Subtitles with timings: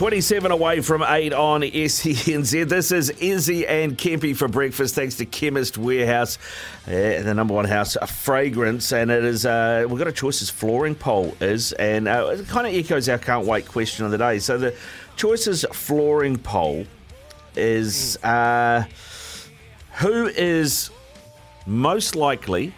[0.00, 2.66] Twenty-seven away from eight on SENZ.
[2.70, 4.94] This is Izzy and Kempy for breakfast.
[4.94, 6.38] Thanks to Chemist Warehouse,
[6.86, 9.44] uh, the number one house fragrance, and it is.
[9.44, 13.18] Uh, we've got a choices flooring poll is, and uh, it kind of echoes our
[13.18, 14.38] can't wait question of the day.
[14.38, 14.74] So the
[15.16, 16.86] choices flooring poll
[17.54, 18.84] is uh,
[19.96, 20.88] who is
[21.66, 22.72] most likely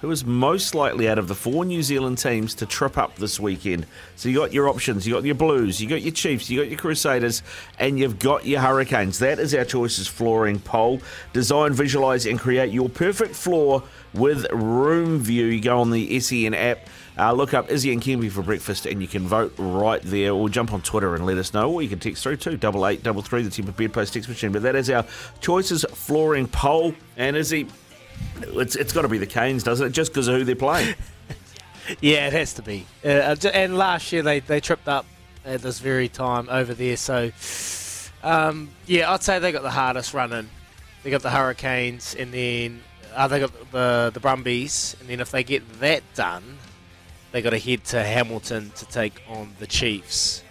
[0.00, 3.40] who is most likely out of the four New Zealand teams to trip up this
[3.40, 3.86] weekend.
[4.16, 6.68] So you got your options, you got your Blues, you got your Chiefs, you got
[6.68, 7.42] your Crusaders,
[7.78, 9.18] and you've got your Hurricanes.
[9.18, 11.00] That is our choices flooring poll.
[11.32, 13.82] Design, visualize, and create your perfect floor
[14.12, 15.46] with Room View.
[15.46, 16.80] You go on the SEN app.
[17.18, 20.50] Uh, look up Izzy and Kempy for breakfast, and you can vote right there, or
[20.50, 23.02] jump on Twitter and let us know, or you can text through too, double eight
[23.02, 24.52] double three, the Temper Bedpost text machine.
[24.52, 25.06] But that is our
[25.40, 27.68] choices flooring poll, and Izzy,
[28.42, 29.90] it's it's got to be the Canes, doesn't it?
[29.90, 30.94] Just because of who they're playing.
[32.00, 32.86] yeah, it has to be.
[33.04, 35.06] Uh, and last year they, they tripped up
[35.44, 36.96] at this very time over there.
[36.96, 37.30] So,
[38.22, 40.48] um, yeah, I'd say they got the hardest running.
[41.02, 42.82] They got the Hurricanes, and then
[43.14, 46.58] uh, they got the the Brumbies, and then if they get that done,
[47.32, 50.42] they got to head to Hamilton to take on the Chiefs.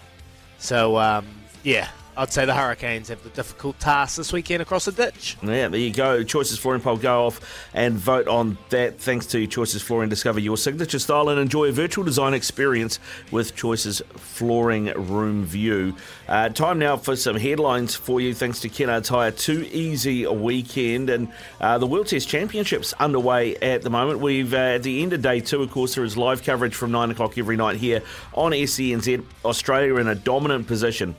[0.57, 1.27] So, um,
[1.63, 5.37] yeah, I'd say the Hurricanes have the difficult task this weekend across the ditch.
[5.43, 6.23] Yeah, there you go.
[6.23, 8.99] Choices Flooring poll, go off and vote on that.
[8.99, 12.99] Thanks to Choices Flooring, discover your signature style and enjoy a virtual design experience
[13.31, 15.95] with Choices Flooring Room View.
[16.27, 18.33] Uh, time now for some headlines for you.
[18.33, 21.27] Thanks to Kennards Hire, too easy a weekend, and
[21.59, 24.21] uh, the World Test Championships underway at the moment.
[24.21, 26.91] We've uh, at the end of day two, of course, there is live coverage from
[26.91, 28.01] nine o'clock every night here
[28.33, 29.23] on SENZ.
[29.43, 31.15] Australia in a dominant position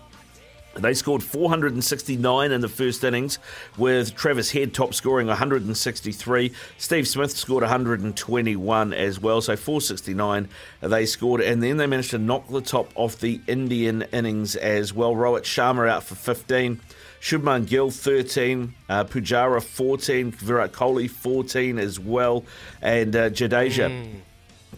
[0.79, 3.39] they scored 469 in the first innings,
[3.77, 6.53] with Travis Head top scoring 163.
[6.79, 10.49] Steve Smith scored 121 as well, so 469
[10.81, 14.93] they scored, and then they managed to knock the top off the Indian innings as
[14.93, 15.15] well.
[15.15, 16.81] Rohit Sharma out for 15.
[17.21, 22.45] Shubman Gill 13, uh, Pujara 14, Virat Kohli 14 as well,
[22.83, 23.91] and uh, Jadeja.
[23.91, 24.21] Mm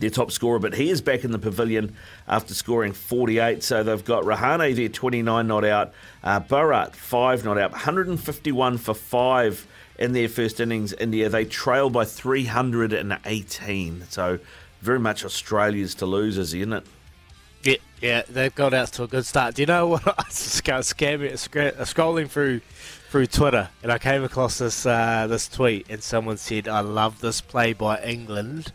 [0.01, 1.95] their top scorer, but he is back in the pavilion
[2.27, 3.63] after scoring 48.
[3.63, 5.93] So they've got Rahane there, 29 not out,
[6.23, 9.67] uh, Bharat, 5 not out, 151 for 5
[9.99, 10.93] in their first innings.
[10.95, 14.05] India, they trail by 318.
[14.09, 14.39] So
[14.81, 16.87] very much Australia's to lose, isn't it?
[17.63, 19.57] Yeah, yeah, they've got out to a good start.
[19.57, 20.07] Do you know what?
[20.07, 22.61] I was scamming, scrolling through
[23.11, 27.21] through Twitter, and I came across this uh, this tweet, and someone said, "I love
[27.21, 28.73] this play by England."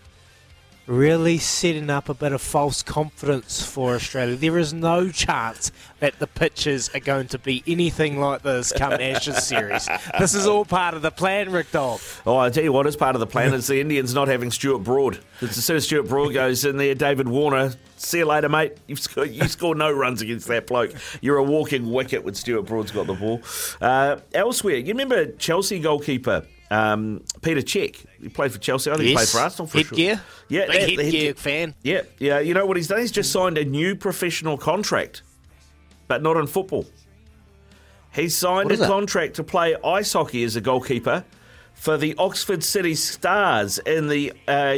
[0.85, 4.35] Really setting up a bit of false confidence for Australia.
[4.35, 5.71] There is no chance
[6.01, 9.87] that the pitches are going to be anything like this come Ashes series.
[10.19, 12.01] This is all part of the plan, Ric Dog.
[12.25, 13.53] Oh, I tell you what is part of the plan.
[13.53, 15.19] It's the Indians not having Stuart Broad.
[15.39, 18.73] As soon as Stuart Broad goes in there, David Warner, see you later, mate.
[18.87, 20.91] You've scored, you scored no runs against that bloke.
[21.21, 23.41] You're a walking wicket when Stuart Broad's got the ball.
[23.79, 28.89] Uh, elsewhere, you remember Chelsea goalkeeper um, Peter Cech, he played for Chelsea.
[28.89, 29.11] I think yes.
[29.11, 30.15] he played for Arsenal for headgear.
[30.15, 30.25] Sure.
[30.49, 31.75] Yeah, Big that, headgear fan.
[31.83, 32.39] Yeah, yeah.
[32.39, 32.99] You know what he's done?
[32.99, 35.21] He's just signed a new professional contract,
[36.07, 36.87] but not in football.
[38.11, 41.23] He's signed a contract to play ice hockey as a goalkeeper
[41.73, 44.75] for the Oxford City Stars in the uh,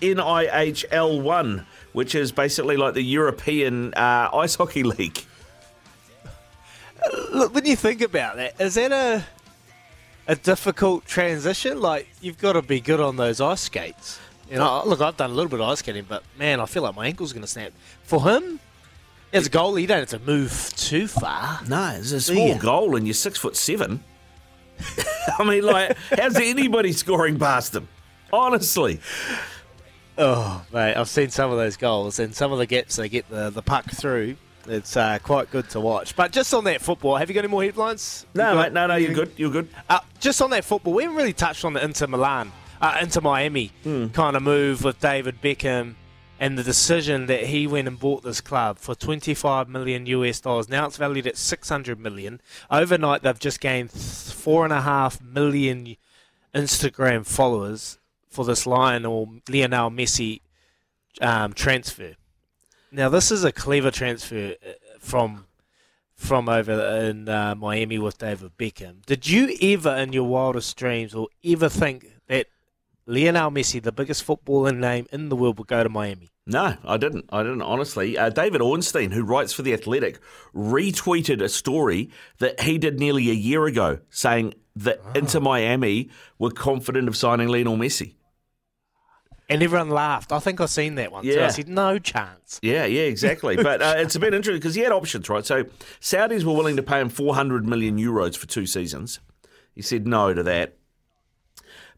[0.00, 5.24] NIHL One, which is basically like the European uh, ice hockey league.
[7.32, 9.24] Look, when you think about that, is that a
[10.26, 11.80] a difficult transition?
[11.80, 14.18] Like you've got to be good on those ice skates.
[14.50, 16.82] You know, look, I've done a little bit of ice skating, but man, I feel
[16.82, 17.72] like my ankle's going to snap.
[18.04, 18.60] For him,
[19.32, 21.60] as a goalie, you don't have to move too far.
[21.66, 22.58] No, it's a small Yeah.
[22.58, 24.04] goal, and you're six foot seven.
[25.38, 27.88] I mean, like, how's anybody scoring past him?
[28.32, 29.00] Honestly,
[30.16, 33.28] Oh, mate, I've seen some of those goals and some of the gaps they get
[33.28, 34.36] the, the puck through.
[34.66, 36.16] It's uh, quite good to watch.
[36.16, 38.26] But just on that football, have you got any more headlines?
[38.34, 39.68] no, mate, no, no, you're good, you're good.
[39.88, 43.20] Uh, just on that football, we haven't really touched on the Inter Milan, uh, Inter
[43.20, 43.72] Miami
[44.12, 45.94] kind of move with David Beckham
[46.40, 50.68] and the decision that he went and bought this club for 25 million US dollars.
[50.68, 52.40] Now it's valued at 600 million.
[52.70, 55.96] Overnight, they've just gained four and a half million
[56.54, 60.40] Instagram followers for this Lionel Lionel Messi
[61.20, 62.14] um, transfer.
[62.94, 64.70] Now this is a clever transfer uh,
[65.00, 65.46] from
[66.14, 66.72] from over
[67.08, 69.04] in uh, Miami with David Beckham.
[69.04, 72.46] Did you ever, in your wildest dreams, or ever think that
[73.04, 76.30] Lionel Messi, the biggest footballing name in the world, would go to Miami?
[76.46, 77.24] No, I didn't.
[77.30, 78.16] I didn't, honestly.
[78.16, 80.20] Uh, David Ornstein, who writes for The Athletic,
[80.54, 86.52] retweeted a story that he did nearly a year ago saying that Inter Miami were
[86.52, 88.14] confident of signing Lionel Messi.
[89.48, 90.32] And everyone laughed.
[90.32, 91.24] I think I've seen that one.
[91.24, 91.46] Yeah.
[91.46, 92.58] I said, no chance.
[92.62, 93.56] Yeah, yeah, exactly.
[93.56, 95.44] but uh, it's a bit interesting because he had options, right?
[95.44, 95.64] So
[96.00, 99.20] Saudis were willing to pay him 400 million euros for two seasons.
[99.74, 100.76] He said no to that.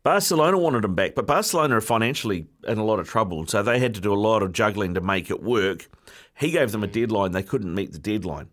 [0.02, 3.80] Barcelona wanted him back, but Barcelona are financially in a lot of trouble, so they
[3.80, 5.88] had to do a lot of juggling to make it work.
[6.38, 8.48] He gave them a deadline, they couldn't meet the deadline.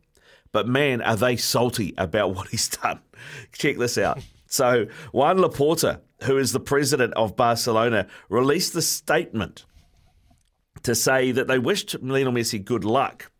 [0.51, 3.01] But man, are they salty about what he's done.
[3.51, 4.19] Check this out.
[4.47, 9.65] So, Juan Laporta, who is the president of Barcelona, released the statement
[10.83, 13.31] to say that they wished Lionel Messi good luck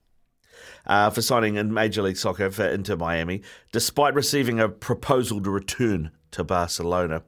[0.86, 3.42] uh, for signing in Major League Soccer for Inter Miami,
[3.72, 7.24] despite receiving a proposal to return to Barcelona.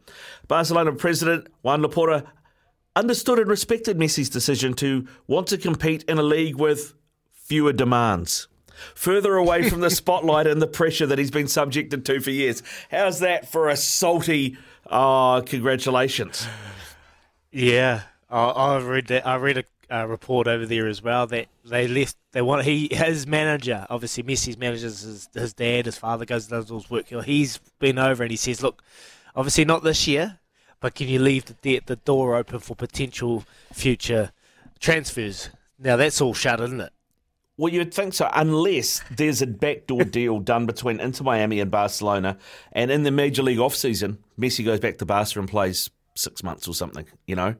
[0.48, 2.25] Barcelona president Juan Laporta
[2.96, 6.94] understood and respected Messi's decision to want to compete in a league with
[7.34, 8.48] fewer demands.
[8.95, 12.63] Further away from the spotlight and the pressure that he's been subjected to for years.
[12.92, 14.57] How's that for a salty,
[14.89, 16.48] oh, congratulations?
[17.51, 19.25] Yeah, I, I read that.
[19.25, 22.18] I read a, report over there as well that they left.
[22.31, 26.48] They want he his manager, obviously Messi's manager, is his, his dad, his father goes
[26.48, 27.07] does all his work.
[27.07, 28.83] He's been over and he says, "Look,
[29.36, 30.39] obviously not this year,
[30.80, 34.31] but can you leave the the door open for potential future
[34.80, 35.50] transfers?"
[35.80, 36.92] Now that's all shut, isn't it?
[37.57, 42.38] Well, you'd think so, unless there's a backdoor deal done between Inter Miami and Barcelona,
[42.74, 46.44] and in the Major League off season, Messi goes back to Barca and plays six
[46.44, 47.56] months or something, you know,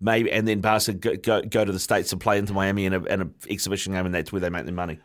[0.00, 2.92] maybe, and then Barca go go, go to the states and play Inter Miami in
[2.92, 4.98] a an exhibition game, and that's where they make their money.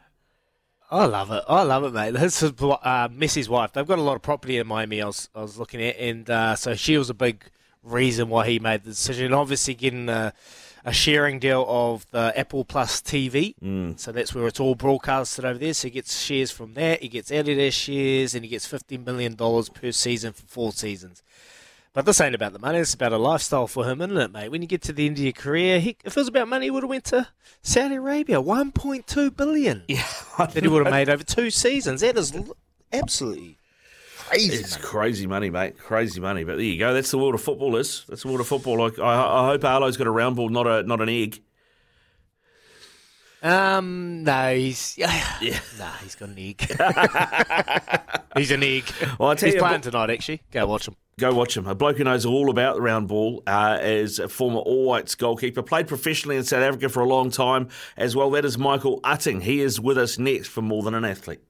[0.90, 1.44] I love it.
[1.48, 2.12] I love it, mate.
[2.12, 3.72] This is uh, Messi's wife.
[3.72, 5.02] They've got a lot of property in Miami.
[5.02, 7.46] I was, I was looking at, and uh, so she was a big
[7.82, 9.28] reason why he made the decision.
[9.28, 10.34] And obviously, getting a,
[10.83, 14.00] a sharing deal of the Apple Plus TV, mm.
[14.00, 15.74] so that's where it's all broadcasted over there.
[15.74, 17.01] So he gets shares from that.
[17.01, 21.24] He gets Adidas shares, and he gets fifteen million dollars per season for four seasons.
[21.94, 22.80] But this ain't about the money.
[22.80, 24.50] It's about a lifestyle for him, isn't it, mate?
[24.50, 26.68] When you get to the end of your career, he, if it was about money,
[26.68, 27.28] he would have went to
[27.61, 28.40] Saudi Arabia.
[28.40, 30.06] One point two billion Yeah,
[30.38, 32.00] that he would have made over two seasons.
[32.00, 32.33] That is
[32.94, 33.57] absolutely
[34.31, 34.56] crazy.
[34.56, 34.85] It's mate.
[34.85, 35.78] crazy money, mate.
[35.78, 36.44] Crazy money.
[36.44, 36.94] But there you go.
[36.94, 37.76] That's the world of football.
[37.76, 38.80] Is that's the world of football.
[38.80, 41.42] Like I, I hope Arlo's got a round ball, not a not an egg.
[43.44, 45.07] Um, no, he's yeah,
[45.80, 46.61] nah, he's got an egg.
[48.38, 48.83] he's an egg.
[49.19, 50.11] Well, I tell he's you, playing tonight.
[50.11, 50.95] Actually, go watch him.
[51.19, 51.68] Go watch him.
[51.68, 55.16] A bloke who knows all about the round ball uh, is a former All Whites
[55.16, 55.61] goalkeeper.
[55.61, 58.30] Played professionally in South Africa for a long time as well.
[58.31, 59.42] That is Michael Utting.
[59.42, 61.42] He is with us next for More Than an Athlete.